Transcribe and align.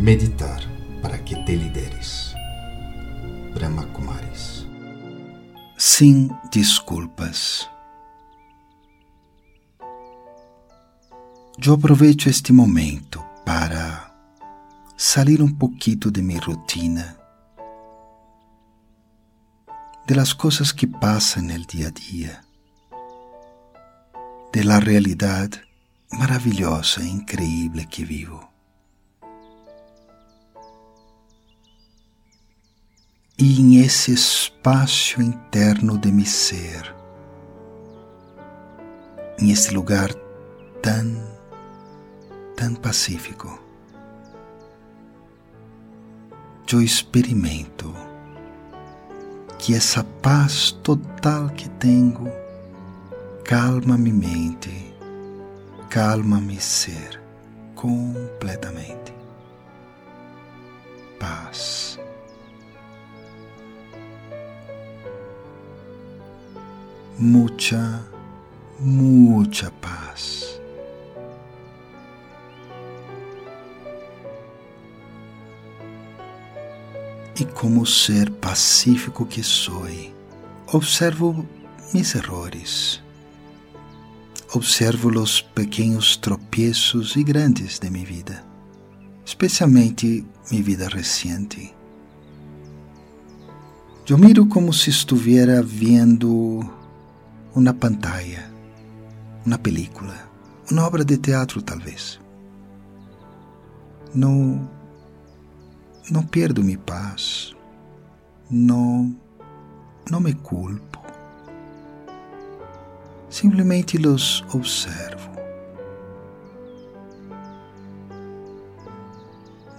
Meditar 0.00 0.62
para 1.02 1.18
que 1.18 1.36
te 1.44 1.54
lideres. 1.54 2.34
Brahma 3.52 3.84
Kumaris. 3.88 4.66
Sem 5.76 6.30
desculpas. 6.50 7.68
Eu 11.62 11.74
aproveito 11.74 12.30
este 12.30 12.50
momento 12.50 13.22
para 13.44 14.10
sair 14.96 15.42
um 15.42 15.54
pouquinho 15.54 16.10
de 16.10 16.22
minha 16.22 16.40
rotina, 16.40 17.18
de 20.06 20.14
las 20.14 20.32
coisas 20.32 20.72
que 20.72 20.86
passam 20.86 21.42
no 21.42 21.58
dia 21.66 21.88
a 21.88 21.90
dia, 21.90 22.40
de 24.50 24.62
la 24.62 24.78
realidade 24.78 25.60
maravilhosa 26.10 27.02
e 27.02 27.08
increíble 27.08 27.84
que 27.84 28.02
vivo. 28.02 28.49
E 33.42 33.58
em 33.58 33.80
esse 33.82 34.12
espaço 34.12 35.22
interno 35.22 35.96
de 35.96 36.12
mi 36.12 36.26
ser, 36.26 36.94
em 39.40 39.50
esse 39.50 39.72
lugar 39.72 40.12
tão, 40.82 41.24
tão 42.54 42.74
pacífico, 42.74 43.58
eu 46.70 46.82
experimento 46.82 47.94
que 49.58 49.74
essa 49.74 50.04
paz 50.04 50.72
total 50.82 51.48
que 51.48 51.68
tenho 51.70 52.30
calma 53.42 53.96
minha 53.96 54.14
mente 54.14 54.94
calma 55.88 56.38
me 56.38 56.60
ser 56.60 57.18
completamente. 57.74 59.14
Paz. 61.18 61.79
Mucha, 67.20 68.04
mucha 68.80 69.70
paz. 69.72 70.60
E 77.38 77.44
como 77.44 77.86
ser 77.86 78.30
pacífico 78.32 79.24
que 79.24 79.42
sou, 79.42 79.86
observo 80.72 81.46
mis 81.94 82.14
errores 82.14 83.02
observo 84.52 85.10
os 85.20 85.40
pequenos 85.40 86.16
tropeços 86.16 87.14
e 87.14 87.22
grandes 87.22 87.78
de 87.78 87.88
minha 87.88 88.04
vida, 88.04 88.44
especialmente 89.24 90.24
minha 90.50 90.62
vida 90.62 90.88
recente. 90.88 91.72
Eu 94.08 94.18
miro 94.18 94.46
como 94.46 94.72
se 94.72 94.90
estivesse 94.90 95.62
vendo 95.62 96.68
uma 97.54 97.74
pantalla, 97.74 98.50
uma 99.44 99.58
película, 99.58 100.14
uma 100.70 100.86
obra 100.86 101.04
de 101.04 101.16
teatro, 101.16 101.62
talvez. 101.62 102.20
Não, 104.14 104.68
não 106.10 106.22
perdo 106.24 106.64
minha 106.64 106.78
paz, 106.78 107.54
não, 108.50 109.14
não 110.10 110.20
me 110.20 110.34
culpo 110.34 111.00
simplesmente 113.30 113.96
los 113.96 114.44
observo. 114.52 115.30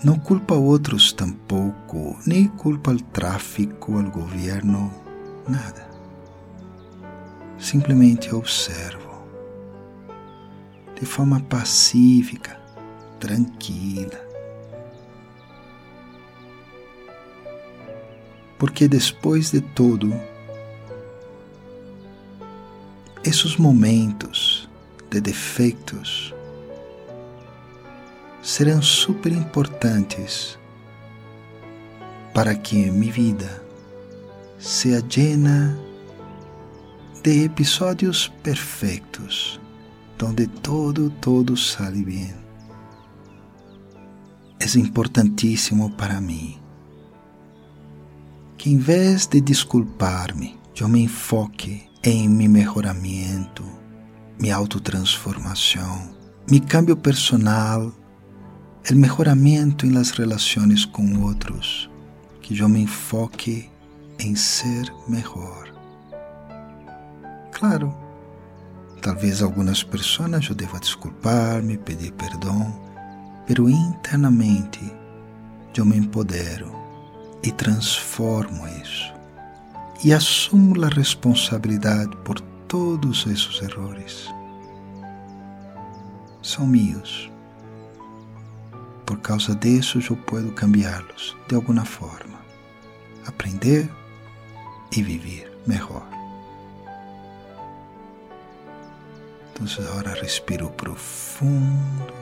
Não 0.03 0.17
culpa 0.17 0.56
a 0.56 0.58
outros 0.58 1.13
tampouco, 1.13 2.17
nem 2.25 2.47
culpa 2.47 2.91
ao 2.91 2.97
tráfico, 2.97 3.97
ao 3.97 4.09
governo, 4.09 4.91
nada. 5.47 5.91
Simplesmente 7.61 8.33
observo 8.33 9.23
de 10.99 11.05
forma 11.05 11.39
pacífica, 11.41 12.59
tranquila. 13.19 14.19
Porque 18.57 18.88
depois 18.88 19.51
de 19.51 19.61
tudo, 19.61 20.11
esses 23.23 23.57
momentos 23.57 24.67
de 25.11 25.21
defeitos 25.21 26.33
serão 28.41 28.81
super 28.81 29.31
importantes 29.31 30.57
para 32.33 32.55
que 32.55 32.89
minha 32.89 33.13
vida 33.13 33.63
seja 34.59 35.00
llena 35.00 35.77
de 37.23 37.43
episódios 37.43 38.31
perfeitos, 38.41 39.59
onde 40.23 40.47
todo, 40.47 41.09
todo 41.21 41.55
sale 41.55 42.03
bem. 42.03 42.33
É 44.59 44.77
importantíssimo 44.77 45.91
para 45.91 46.19
mim 46.19 46.59
que, 48.57 48.69
em 48.71 48.77
vez 48.77 49.27
de 49.27 49.41
desculpar-me, 49.41 50.59
eu 50.79 50.87
me 50.87 51.03
enfoque 51.03 51.83
em 52.03 52.27
mi 52.27 52.47
melhoramento, 52.47 53.63
minha 54.39 54.55
autotransformação, 54.55 56.15
mi 56.49 56.59
cambio 56.59 56.97
personal, 56.97 57.91
el 58.89 58.95
mejoramiento 58.95 59.85
em 59.85 59.91
las 59.91 60.11
relações 60.11 60.85
com 60.85 61.21
outros, 61.23 61.89
que 62.41 62.57
eu 62.57 62.67
me 62.67 62.81
enfoque 62.81 63.69
em 64.19 64.35
ser 64.35 64.91
melhor. 65.07 65.70
Claro, 67.61 67.95
talvez 69.03 69.39
algumas 69.39 69.83
pessoas 69.83 70.49
eu 70.49 70.55
deva 70.55 70.79
desculpar-me, 70.79 71.77
pedir 71.77 72.11
perdão, 72.13 72.73
pero 73.45 73.69
internamente 73.69 74.81
eu 75.77 75.85
me 75.85 75.95
empodero 75.95 76.75
e 77.44 77.51
transformo 77.51 78.67
isso 78.81 79.13
e 80.03 80.11
assumo 80.11 80.83
a 80.83 80.88
responsabilidade 80.88 82.17
por 82.25 82.39
todos 82.67 83.27
esses 83.27 83.61
errores. 83.61 84.27
São 86.41 86.66
meus. 86.66 87.29
Por 89.05 89.19
causa 89.19 89.53
disso, 89.53 90.00
eu 90.00 90.17
posso 90.17 90.51
cambiá-los 90.53 91.38
de 91.47 91.53
alguma 91.53 91.85
forma, 91.85 92.39
aprender 93.27 93.88
e 94.97 95.03
viver 95.03 95.55
melhor. 95.67 96.20
Então, 99.61 99.85
agora 99.85 100.19
respiro 100.19 100.72
profundo. 100.72 102.13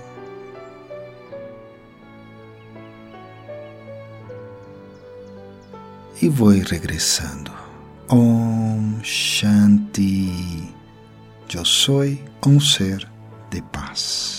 E 6.21 6.27
vou 6.27 6.49
regressando. 6.49 7.51
Om 8.09 8.99
Shanti. 9.03 10.75
Eu 11.53 11.63
sou 11.63 12.03
um 12.45 12.59
ser 12.59 13.09
de 13.49 13.61
paz. 13.61 14.38